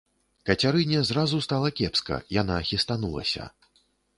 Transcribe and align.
Кацярыне 0.49 1.01
зразу 1.09 1.41
стала 1.47 1.69
кепска, 1.81 2.19
яна 2.41 2.57
хістанулася. 2.71 3.43